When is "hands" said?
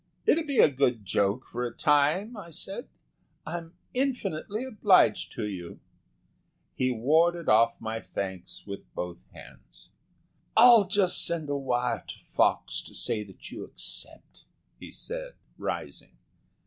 9.31-9.91